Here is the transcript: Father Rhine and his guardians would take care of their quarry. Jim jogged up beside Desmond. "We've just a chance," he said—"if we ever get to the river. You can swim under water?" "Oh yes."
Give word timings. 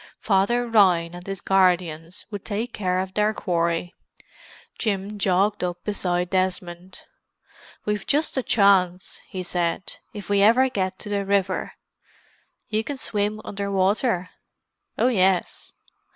Father 0.19 0.65
Rhine 0.67 1.13
and 1.13 1.27
his 1.27 1.41
guardians 1.41 2.25
would 2.31 2.43
take 2.43 2.73
care 2.73 3.01
of 3.01 3.13
their 3.13 3.35
quarry. 3.35 3.93
Jim 4.79 5.19
jogged 5.19 5.63
up 5.63 5.83
beside 5.83 6.31
Desmond. 6.31 7.01
"We've 7.85 8.07
just 8.07 8.35
a 8.35 8.41
chance," 8.41 9.21
he 9.27 9.43
said—"if 9.43 10.27
we 10.27 10.41
ever 10.41 10.69
get 10.69 10.97
to 10.97 11.09
the 11.09 11.23
river. 11.23 11.73
You 12.67 12.83
can 12.83 12.97
swim 12.97 13.41
under 13.45 13.69
water?" 13.69 14.31
"Oh 14.97 15.07
yes." 15.09 15.71